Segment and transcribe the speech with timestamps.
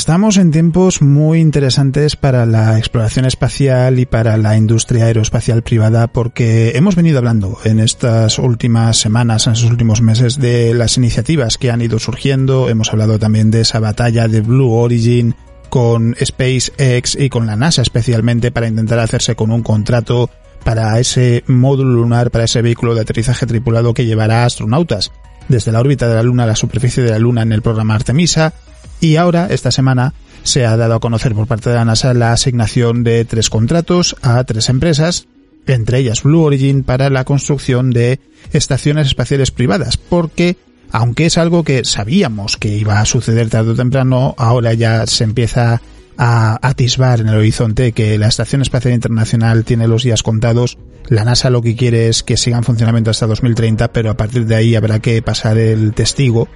[0.00, 6.06] Estamos en tiempos muy interesantes para la exploración espacial y para la industria aeroespacial privada
[6.06, 11.58] porque hemos venido hablando en estas últimas semanas, en estos últimos meses de las iniciativas
[11.58, 12.70] que han ido surgiendo.
[12.70, 15.34] Hemos hablado también de esa batalla de Blue Origin
[15.68, 20.30] con SpaceX y con la NASA especialmente para intentar hacerse con un contrato
[20.64, 25.12] para ese módulo lunar, para ese vehículo de aterrizaje tripulado que llevará astronautas
[25.50, 27.94] desde la órbita de la Luna a la superficie de la Luna en el programa
[27.94, 28.54] Artemisa
[29.00, 32.32] y ahora, esta semana, se ha dado a conocer por parte de la NASA la
[32.32, 35.26] asignación de tres contratos a tres empresas,
[35.66, 38.20] entre ellas Blue Origin, para la construcción de
[38.52, 40.56] estaciones espaciales privadas, porque
[40.92, 45.24] aunque es algo que sabíamos que iba a suceder tarde o temprano, ahora ya se
[45.24, 45.80] empieza
[46.22, 50.76] a atisbar en el horizonte que la Estación Espacial Internacional tiene los días contados.
[51.08, 54.44] La NASA lo que quiere es que siga en funcionamiento hasta 2030, pero a partir
[54.44, 56.46] de ahí habrá que pasar el testigo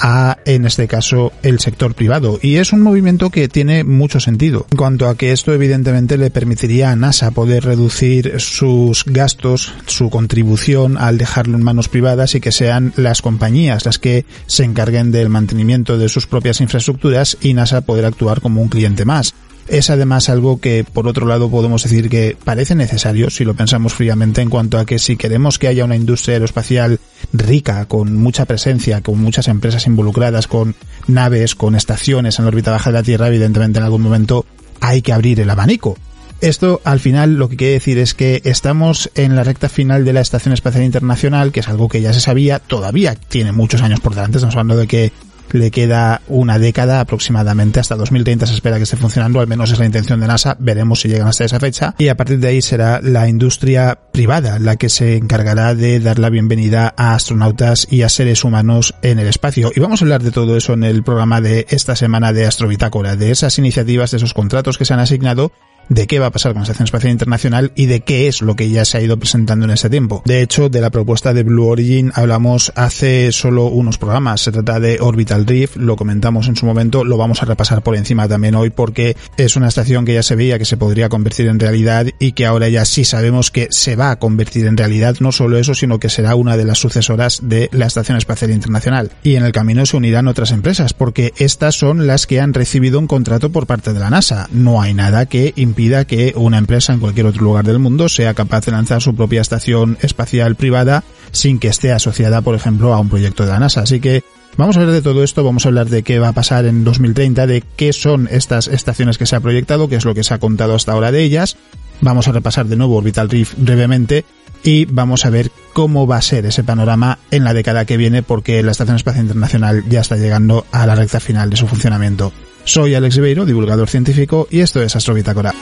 [0.00, 2.38] a, en este caso, el sector privado.
[2.42, 6.30] Y es un movimiento que tiene mucho sentido, en cuanto a que esto evidentemente le
[6.30, 12.40] permitiría a NASA poder reducir sus gastos, su contribución al dejarlo en manos privadas y
[12.40, 17.54] que sean las compañías las que se encarguen del mantenimiento de sus propias infraestructuras y
[17.54, 19.34] NASA poder actuar como un cliente más.
[19.70, 23.94] Es además algo que, por otro lado, podemos decir que parece necesario si lo pensamos
[23.94, 26.98] fríamente en cuanto a que si queremos que haya una industria aeroespacial
[27.32, 30.74] rica, con mucha presencia, con muchas empresas involucradas, con
[31.06, 34.44] naves, con estaciones en la órbita baja de la Tierra, evidentemente en algún momento
[34.80, 35.96] hay que abrir el abanico.
[36.40, 40.14] Esto al final lo que quiere decir es que estamos en la recta final de
[40.14, 44.00] la Estación Espacial Internacional, que es algo que ya se sabía, todavía tiene muchos años
[44.00, 45.12] por delante, estamos hablando de que
[45.52, 49.78] le queda una década aproximadamente, hasta 2030 se espera que esté funcionando, al menos es
[49.78, 52.62] la intención de NASA, veremos si llegan hasta esa fecha, y a partir de ahí
[52.62, 58.02] será la industria privada la que se encargará de dar la bienvenida a astronautas y
[58.02, 59.70] a seres humanos en el espacio.
[59.74, 63.16] Y vamos a hablar de todo eso en el programa de esta semana de Astrobitácora,
[63.16, 65.52] de esas iniciativas, de esos contratos que se han asignado
[65.90, 68.56] de qué va a pasar con la Estación Espacial Internacional y de qué es lo
[68.56, 70.22] que ya se ha ido presentando en ese tiempo.
[70.24, 74.40] De hecho, de la propuesta de Blue Origin hablamos hace solo unos programas.
[74.40, 77.96] Se trata de Orbital Drift, lo comentamos en su momento, lo vamos a repasar por
[77.96, 81.48] encima también hoy porque es una estación que ya se veía que se podría convertir
[81.48, 85.16] en realidad y que ahora ya sí sabemos que se va a convertir en realidad.
[85.18, 89.10] No solo eso, sino que será una de las sucesoras de la Estación Espacial Internacional.
[89.24, 93.00] Y en el camino se unirán otras empresas porque estas son las que han recibido
[93.00, 94.48] un contrato por parte de la NASA.
[94.52, 98.34] No hay nada que impida que una empresa en cualquier otro lugar del mundo sea
[98.34, 103.00] capaz de lanzar su propia estación espacial privada sin que esté asociada, por ejemplo, a
[103.00, 103.82] un proyecto de la NASA.
[103.82, 104.22] Así que
[104.56, 106.82] Vamos a hablar de todo esto, vamos a hablar de qué va a pasar en
[106.82, 110.34] 2030, de qué son estas estaciones que se ha proyectado, qué es lo que se
[110.34, 111.56] ha contado hasta ahora de ellas.
[112.00, 114.24] Vamos a repasar de nuevo Orbital Reef brevemente
[114.64, 118.24] y vamos a ver cómo va a ser ese panorama en la década que viene
[118.24, 122.32] porque la Estación Espacial Internacional ya está llegando a la recta final de su funcionamiento.
[122.64, 125.54] Soy Alex Ribeiro, divulgador científico, y esto es Astro Bitácora.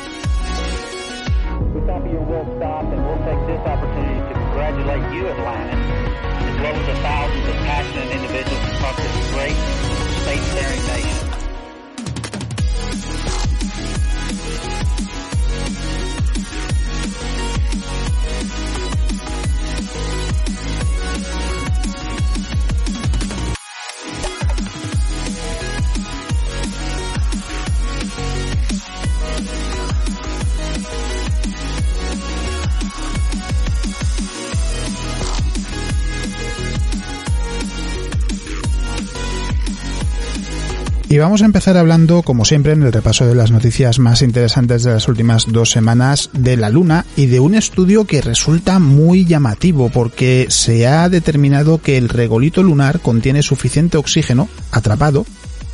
[41.10, 44.82] Y vamos a empezar hablando, como siempre, en el repaso de las noticias más interesantes
[44.82, 49.24] de las últimas dos semanas de la Luna y de un estudio que resulta muy
[49.24, 55.24] llamativo porque se ha determinado que el regolito lunar contiene suficiente oxígeno atrapado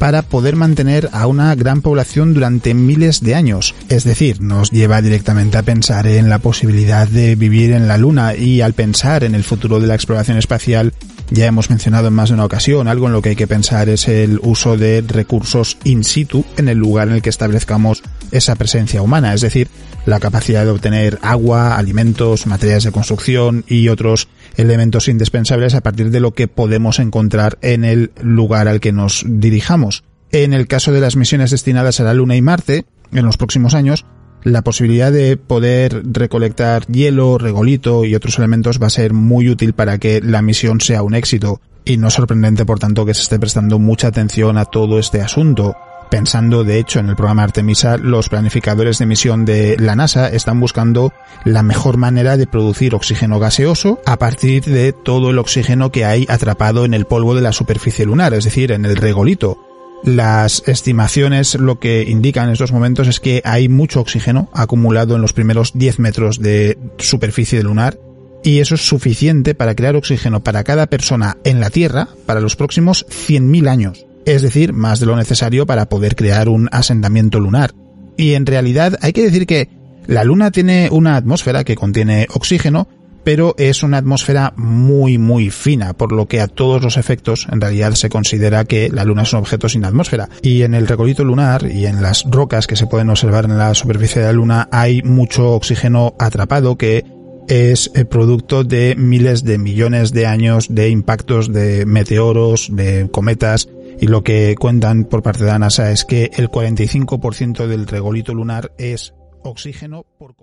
[0.04, 3.74] para poder mantener a una gran población durante miles de años.
[3.88, 8.34] Es decir, nos lleva directamente a pensar en la posibilidad de vivir en la Luna
[8.34, 10.92] y al pensar en el futuro de la exploración espacial
[11.30, 13.88] ya hemos mencionado en más de una ocasión, algo en lo que hay que pensar
[13.88, 18.56] es el uso de recursos in situ en el lugar en el que establezcamos esa
[18.56, 19.68] presencia humana, es decir,
[20.04, 26.10] la capacidad de obtener agua, alimentos, materiales de construcción y otros elementos indispensables a partir
[26.10, 30.04] de lo que podemos encontrar en el lugar al que nos dirijamos.
[30.32, 33.74] En el caso de las misiones destinadas a la Luna y Marte, en los próximos
[33.74, 34.04] años,
[34.42, 39.72] la posibilidad de poder recolectar hielo, regolito y otros elementos va a ser muy útil
[39.72, 41.60] para que la misión sea un éxito.
[41.86, 45.20] Y no es sorprendente, por tanto, que se esté prestando mucha atención a todo este
[45.20, 45.76] asunto.
[46.10, 50.60] Pensando, de hecho, en el programa Artemisa, los planificadores de misión de la NASA están
[50.60, 51.12] buscando
[51.44, 56.26] la mejor manera de producir oxígeno gaseoso a partir de todo el oxígeno que hay
[56.28, 59.58] atrapado en el polvo de la superficie lunar, es decir, en el regolito.
[60.04, 65.22] Las estimaciones lo que indican en estos momentos es que hay mucho oxígeno acumulado en
[65.22, 67.98] los primeros 10 metros de superficie lunar
[68.42, 72.54] y eso es suficiente para crear oxígeno para cada persona en la Tierra para los
[72.54, 77.74] próximos 100.000 años, es decir, más de lo necesario para poder crear un asentamiento lunar.
[78.16, 79.68] Y en realidad hay que decir que
[80.06, 82.86] la Luna tiene una atmósfera que contiene oxígeno,
[83.24, 87.60] pero es una atmósfera muy muy fina, por lo que a todos los efectos en
[87.60, 90.28] realidad se considera que la Luna es un objeto sin atmósfera.
[90.42, 93.74] Y en el recolito lunar y en las rocas que se pueden observar en la
[93.74, 97.04] superficie de la Luna hay mucho oxígeno atrapado que
[97.48, 103.68] es el producto de miles de millones de años de impactos de meteoros, de cometas,
[104.00, 108.34] y lo que cuentan por parte de la NASA es que el 45% del regolito
[108.34, 110.34] lunar es oxígeno por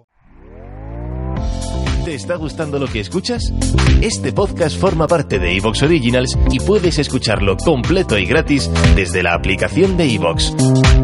[2.05, 3.53] ¿Te está gustando lo que escuchas?
[4.01, 9.35] Este podcast forma parte de Evox Originals y puedes escucharlo completo y gratis desde la
[9.35, 10.55] aplicación de Evox.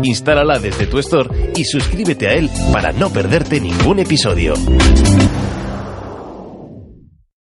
[0.02, 4.56] Instálala desde tu store y suscríbete a él para no perderte ningún episodio.